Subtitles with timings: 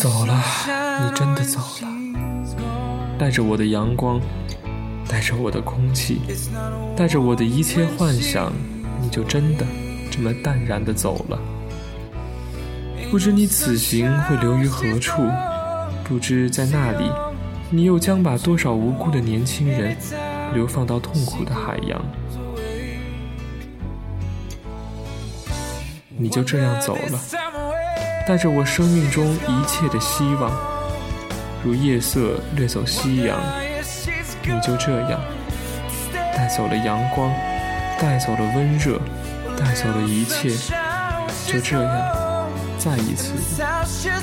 [0.00, 0.42] 走了，
[1.04, 1.88] 你真的走了，
[3.18, 4.18] 带着我的阳光，
[5.06, 6.22] 带着我的空气，
[6.96, 8.50] 带着我的一切幻想，
[9.02, 9.66] 你就真的
[10.10, 11.38] 这么淡然的走了。
[13.10, 15.20] 不知你此行会留于何处，
[16.02, 17.04] 不知在那里，
[17.68, 19.94] 你又将把多少无辜的年轻人
[20.54, 22.02] 流放到痛苦的海洋。
[26.16, 27.20] 你就这样走了，
[28.30, 30.52] 带着我生命中一切的希望，
[31.64, 33.40] 如夜色掠走夕阳。
[34.44, 35.20] 你就这样
[36.32, 37.28] 带走了阳光，
[38.00, 39.00] 带走了温热，
[39.58, 40.50] 带走了一切，
[41.44, 41.92] 就这样
[42.78, 43.32] 再一次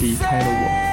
[0.00, 0.86] 离开了我。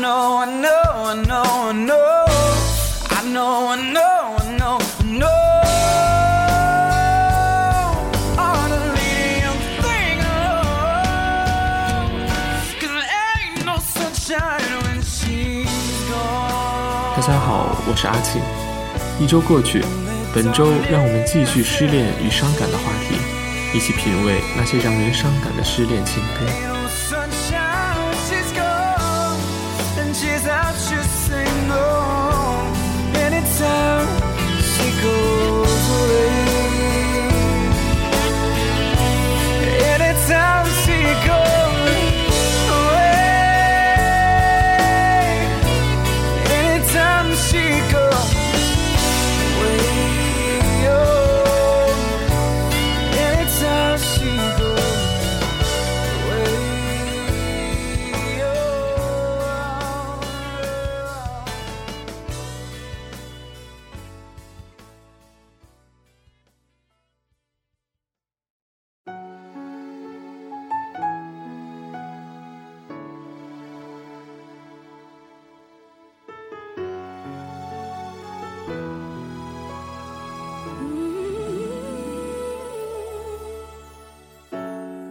[0.00, 0.77] know, I know,
[1.08, 2.26] I know, I know,
[3.08, 5.40] I know, I know, I know, I know.
[8.36, 11.48] All the little thing alone,
[12.78, 13.08] cause there
[13.40, 15.72] ain't no sunshine when she's
[16.10, 17.16] gone.
[17.16, 18.42] 大家好，我是阿庆。
[19.18, 19.82] 一周过去，
[20.34, 23.16] 本周让我们继续失恋与伤感的话题，
[23.74, 26.44] 一起品味那些让人伤感的失恋情歌。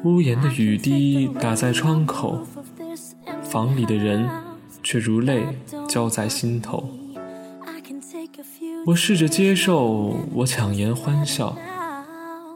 [0.03, 2.45] 屋檐的雨滴打在窗口，
[3.43, 4.29] 房里的人
[4.83, 5.43] 却如泪
[5.87, 6.89] 浇在心头。
[8.85, 11.57] 我试着接受，我强颜欢笑，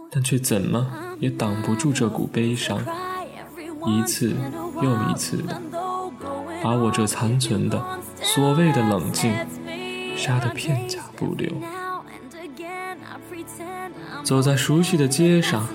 [0.10, 0.88] 但却怎么
[1.20, 2.80] 也挡不住这股悲伤，
[3.86, 4.34] 一次
[4.82, 5.60] 又一次的
[6.64, 7.84] 把我这残存的
[8.22, 9.34] 所谓的冷静
[10.16, 11.50] 杀得片甲不留。
[14.24, 15.68] 走在熟悉的街上。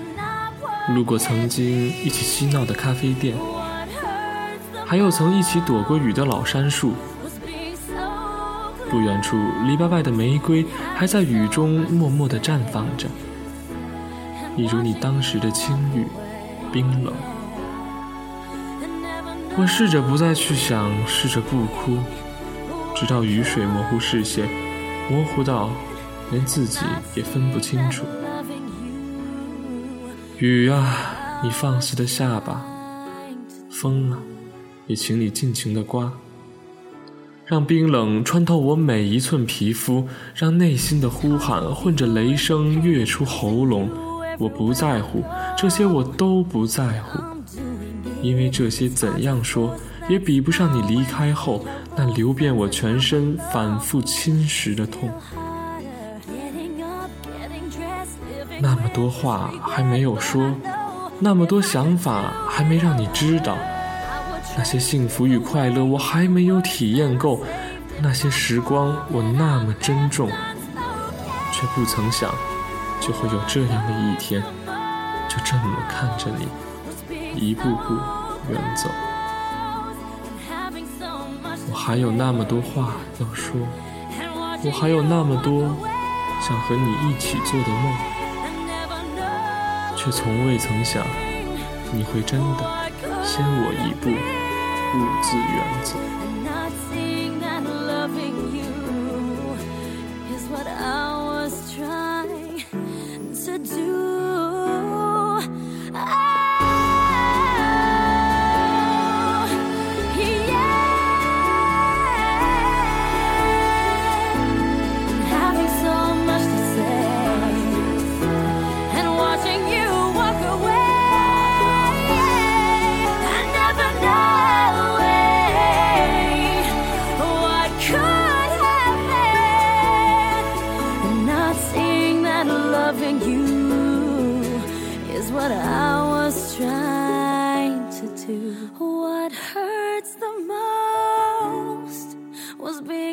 [0.95, 3.35] 路过曾经一起嬉闹的咖啡店，
[4.85, 6.93] 还有曾一起躲过雨的老杉树。
[8.89, 10.65] 不远处篱笆外的玫瑰
[10.95, 13.05] 还在雨中默默地绽放着，
[14.55, 16.07] 一如你当时的清郁、
[16.71, 17.13] 冰冷。
[19.57, 21.97] 我试着不再去想，试着不哭，
[22.95, 24.47] 直到雨水模糊视线，
[25.11, 25.69] 模糊到
[26.31, 26.79] 连自己
[27.13, 28.05] 也分不清楚。
[30.39, 32.61] 雨啊，你放肆的下吧；
[33.71, 34.19] 风啊，
[34.85, 36.11] 也请你尽情的刮，
[37.43, 43.89] 让冰冷穿透我每一寸皮肤，让内心的呼喊混着雷声跃出喉咙。
[44.37, 45.23] 我不在乎
[45.57, 47.19] 这些，我都不在乎，
[48.21, 49.75] 因为这些怎样说
[50.07, 51.65] 也比不上你离开后
[51.95, 55.09] 那流遍我全身、反复侵蚀的痛。
[58.59, 60.51] 那么多话还没有说，
[61.19, 63.55] 那么多想法还没让你知道，
[64.57, 67.43] 那些幸福与快乐我还没有体验够，
[68.01, 70.29] 那些时光我那么珍重，
[71.51, 72.33] 却不曾想
[72.99, 74.41] 就会有这样的一天，
[75.29, 76.47] 就这么看着你
[77.39, 77.93] 一步步
[78.49, 78.89] 远走。
[81.69, 83.55] 我还有那么多话要说，
[84.63, 85.63] 我还有那么多
[86.41, 88.16] 想和你一起做的梦。
[90.07, 91.05] 却从未曾想，
[91.91, 92.89] 你会真的
[93.25, 95.99] 先我一步，兀自远走。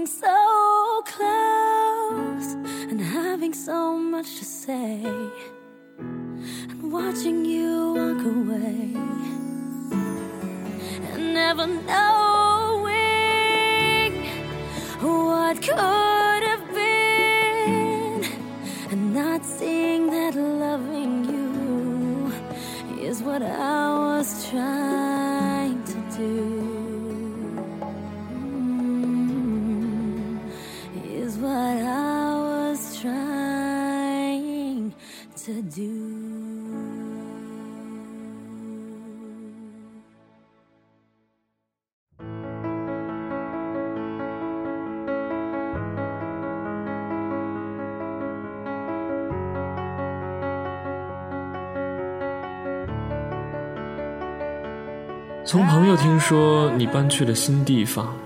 [0.04, 2.52] getting so close
[2.90, 5.02] and having so much to say
[5.98, 8.92] and watching you walk away.
[11.12, 12.23] And never know
[35.36, 35.90] to do.
[55.46, 58.16] 从朋友听说你搬去了新地方，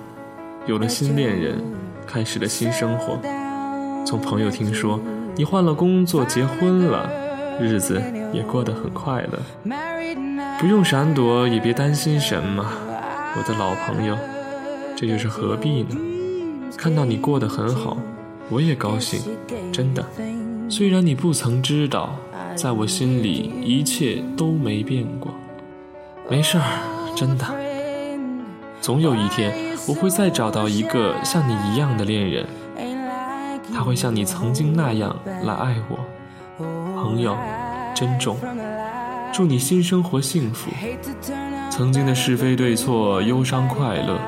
[0.67, 1.63] 有了新恋人，
[2.07, 3.21] 开始了新生活。
[4.07, 4.99] 从朋友听说
[5.38, 7.08] 你换了工作，结婚了，
[7.61, 8.02] 日子
[8.32, 9.38] 也过得很快乐。
[10.58, 12.67] 不用闪躲，也别担心什么，
[13.37, 14.19] 我的老朋友，
[14.96, 15.96] 这又是何必呢？
[16.76, 17.96] 看到你过得很好，
[18.50, 19.20] 我也高兴，
[19.73, 20.05] 真的。
[20.69, 22.17] 虽然你不曾知道，
[22.56, 25.32] 在我心里一切都没变过。
[26.29, 27.46] 没事儿，真的。
[28.81, 29.55] 总有一天，
[29.87, 32.44] 我会再找到一个像你一样的恋人，
[33.79, 36.01] 他会像你曾经那样来爱我。
[37.01, 37.39] 朋友，
[37.95, 38.37] 珍重，
[39.33, 40.69] 祝你新生活幸福。
[41.71, 44.19] 曾经的是非对错、忧伤快乐，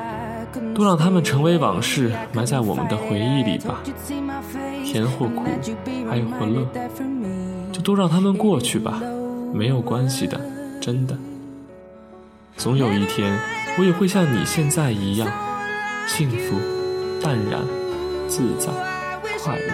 [0.73, 3.81] 都让他们成为往事，埋在我们的回忆里吧。
[4.85, 5.43] 甜或苦，
[6.09, 6.65] 爱或乐，
[7.73, 9.01] 就都让他们过去吧，
[9.53, 10.39] 没有关系的，
[10.79, 11.13] 真的。
[12.55, 13.37] 总有一天，
[13.77, 15.29] 我也会像你现在一样，
[16.07, 16.55] 幸福、
[17.21, 17.59] 淡然、
[18.29, 18.71] 自在、
[19.43, 19.73] 快乐。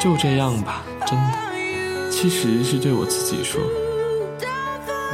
[0.00, 1.38] 就这样吧，真的。
[2.10, 3.60] 其实是对我自己说，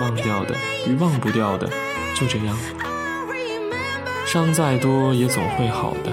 [0.01, 0.55] 忘掉的
[0.87, 1.69] 与忘不掉的，
[2.15, 2.87] 就这样吧。
[4.27, 6.13] 伤再多也总会好的，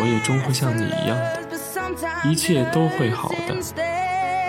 [0.00, 1.38] 我也终会像你一样的，
[2.24, 3.56] 一切都会好的。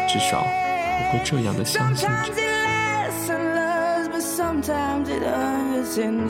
[0.08, 2.32] 至少我会这样的相信着。
[4.36, 6.30] Sometimes it hurts and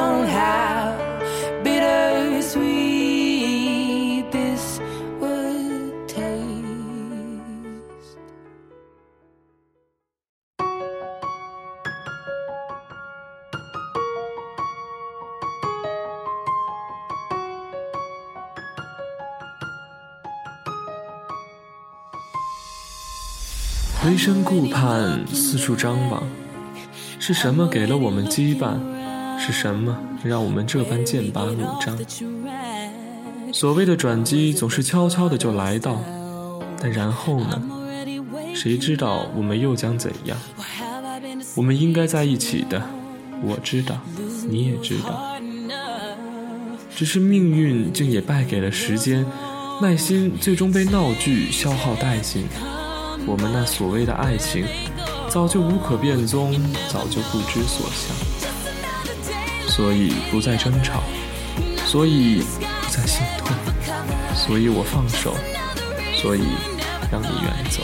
[24.03, 26.23] 回身顾盼，四处张望，
[27.19, 28.79] 是什么给了我们羁绊？
[29.39, 31.95] 是什么让我们这般剑拔弩张？
[33.53, 36.03] 所谓的转机总是悄悄的就来到，
[36.79, 37.61] 但然后呢？
[38.55, 40.35] 谁知道我们又将怎样？
[41.55, 42.81] 我们应该在一起的，
[43.43, 43.99] 我知道，
[44.49, 45.35] 你也知道。
[46.95, 49.23] 只是命运竟也败给了时间，
[49.79, 52.45] 耐心最终被闹剧消耗殆尽。
[53.25, 54.65] 我们那所谓的爱情，
[55.29, 56.53] 早就无可辨踪，
[56.89, 58.15] 早就不知所向。
[59.67, 61.01] 所以不再争吵，
[61.85, 62.43] 所以
[62.81, 63.55] 不再心痛，
[64.35, 65.33] 所以我放手，
[66.15, 66.41] 所以
[67.11, 67.81] 让你远走。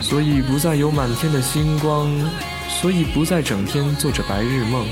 [0.00, 2.10] 所以不再有满天的星光，
[2.68, 4.86] 所以不再整天做着白日梦，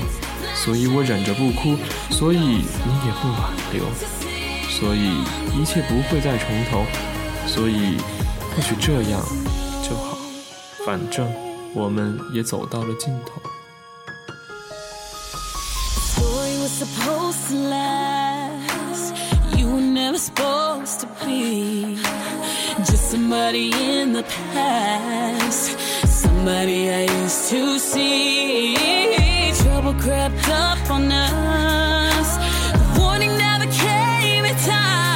[0.55, 1.77] 所以我忍着不哭，
[2.09, 2.63] 所以你
[3.05, 3.85] 也不挽留，
[4.69, 5.21] 所以
[5.55, 6.83] 一切不会再重头，
[7.53, 7.97] 所以
[8.55, 9.21] 或许这样
[9.87, 10.17] 就好，
[10.83, 11.31] 反正
[11.75, 13.39] 我们也走到了尽头。
[16.01, 19.13] story was supposed to last.
[19.55, 21.99] You were never supposed to be
[22.83, 28.75] just somebody in the past, somebody I used to see.
[29.61, 32.37] Trouble crept up on us.
[32.73, 35.12] The warning never came in time.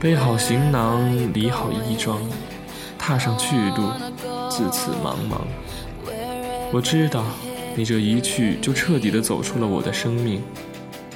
[0.00, 2.20] 背好行囊，理好衣装，
[2.96, 3.90] 踏上去路，
[4.48, 5.40] 自此茫茫。
[6.72, 7.24] 我知道，
[7.74, 10.40] 你这一去就彻底的走出了我的生命。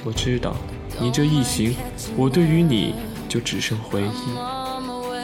[0.03, 0.57] 我知道，
[0.99, 1.73] 你这一行，
[2.17, 2.93] 我对于你
[3.29, 4.37] 就只剩回忆。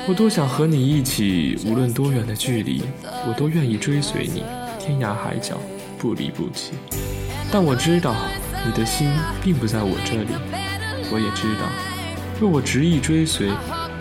[0.07, 2.83] 我多想和你一起，无论多远的距离，
[3.27, 4.41] 我都愿意追随你，
[4.79, 5.57] 天涯海角，
[5.97, 6.71] 不离不弃。
[7.51, 8.15] 但我知道，
[8.65, 9.09] 你的心
[9.43, 10.29] 并不在我这里。
[11.11, 11.67] 我也知道，
[12.39, 13.51] 若我执意追随，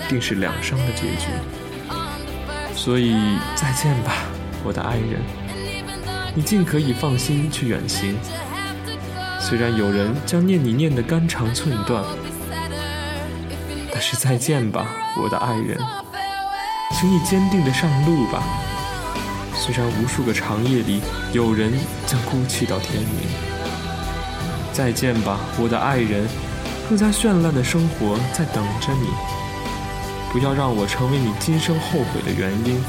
[0.09, 1.26] 定是两伤的结局。
[2.73, 3.12] 所以
[3.57, 4.12] 再见吧，
[4.62, 5.21] 我的爱人，
[6.37, 8.14] 你尽可以放心去远行。
[9.40, 12.04] 虽然有人将念你念得肝肠寸断，
[13.92, 14.87] 但是再见吧，
[15.21, 15.76] 我的爱人，
[16.92, 18.40] 请你坚定地上路吧。
[19.52, 21.00] 虽然无数个长夜里，
[21.33, 21.73] 有人
[22.07, 23.28] 将哭泣到天明。
[24.73, 26.28] 再见吧，我的爱人，
[26.88, 29.09] 更加绚烂的生活在等着你。
[30.33, 32.80] 不要让我成为你今生后悔的原因，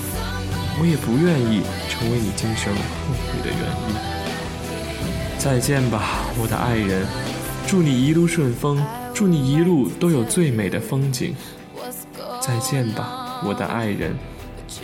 [0.80, 3.96] 我也不愿意成为你今生后悔的原因。
[5.38, 7.06] 再见吧，我的爱人，
[7.66, 8.82] 祝你一路顺风，
[9.14, 11.36] 祝你一路都有最美的风景。
[12.42, 14.16] 再见吧，我的爱人，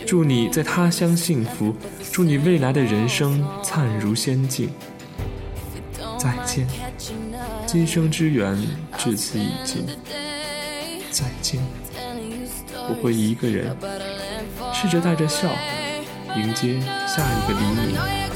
[0.06, 1.74] 祝你在他乡幸福，
[2.10, 4.70] 祝你未来的人生灿如仙境。
[6.18, 6.66] 再见，
[7.76, 8.56] 今生之缘
[8.96, 9.84] 至此已尽。
[11.10, 11.60] 再见，
[12.72, 13.76] 我会一个人
[14.72, 15.46] 试着带着笑
[16.38, 18.35] 迎接下一个黎明。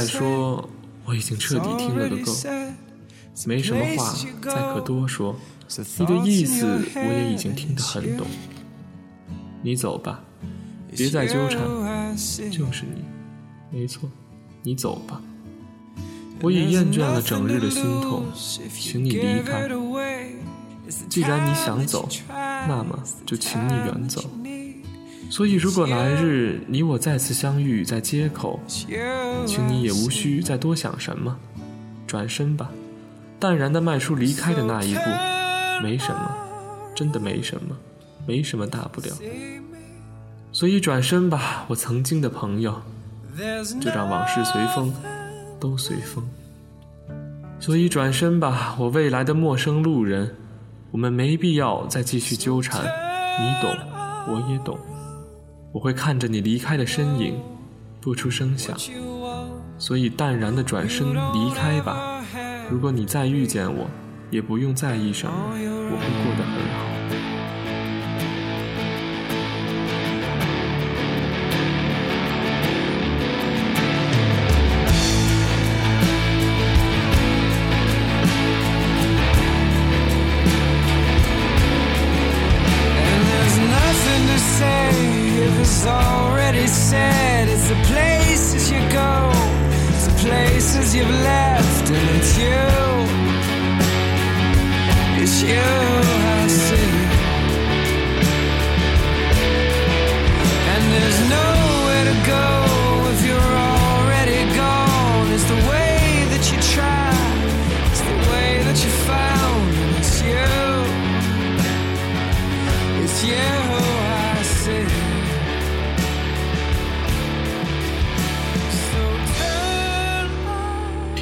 [0.00, 0.70] 再说，
[1.04, 2.32] 我已经彻底听了个够，
[3.44, 5.36] 没什么话再可多说。
[5.98, 6.64] 你的意思
[6.96, 8.26] 我也已经听得很懂。
[9.62, 10.24] 你走吧，
[10.96, 11.60] 别再纠缠，
[12.50, 13.04] 就是你，
[13.70, 14.08] 没错，
[14.62, 15.20] 你走吧。
[16.40, 18.24] 我已厌倦了整日的心痛，
[18.72, 19.68] 请你离开。
[21.10, 24.24] 既然你想走，那么就请你远走。
[25.30, 31.34] 所以，如果来日你我再次相遇在街口，请你也无需再多想什么，
[32.06, 32.68] 转身吧，
[33.38, 35.00] 淡然的迈出离开的那一步，
[35.82, 36.34] 没什么，
[36.94, 37.76] 真的没什么，
[38.26, 39.08] 没什么大不了。
[40.52, 42.82] 所以转身吧，我曾经的朋友，
[43.80, 44.92] 就让往事随风。
[45.60, 46.24] 都随风，
[47.60, 50.34] 所以转身吧，我未来的陌生路人，
[50.90, 52.82] 我们没必要再继续纠缠。
[52.82, 53.70] 你懂，
[54.26, 54.78] 我也懂。
[55.72, 57.40] 我会看着你离开的身影，
[58.00, 58.76] 不出声响。
[59.78, 62.22] 所以淡然的转身离开吧。
[62.70, 63.88] 如果你再遇见我，
[64.30, 66.89] 也不用在意什么，我会过得很好。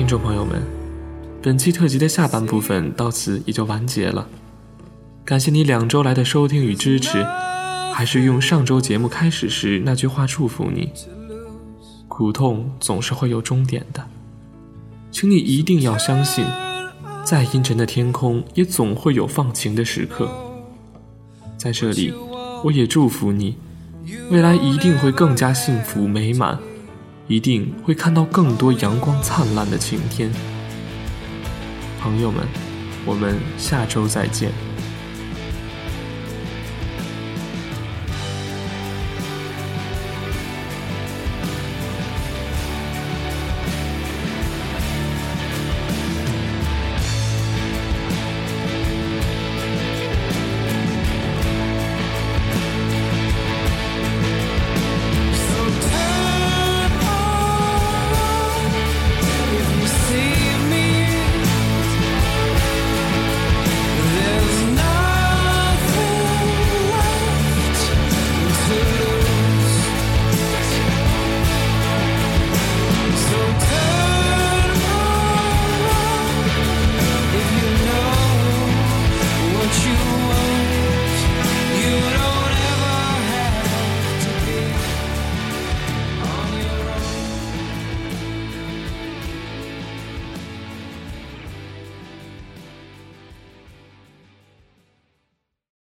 [0.09, 0.63] 众朋友们，
[1.43, 4.27] 本期特辑的下半部分到此也就完结了。
[5.23, 7.23] 感谢你两周来的收听与支持，
[7.93, 10.91] 还是用上周节目开始时那句话祝福你：
[12.09, 14.03] 苦痛总是会有终点的，
[15.11, 16.43] 请你一定要相信，
[17.23, 20.31] 再阴沉的天空也总会有放晴的时刻。
[21.59, 22.15] 在这里，
[22.65, 23.59] 我也祝福你，
[24.31, 26.59] 未来一定会更加幸福美满。
[27.29, 30.33] 一定会看到更多阳光灿烂的晴天，
[32.01, 32.43] 朋友们，
[33.05, 34.51] 我们下周再见。